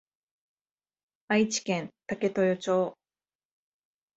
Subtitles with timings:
[1.27, 2.97] 愛知県武豊町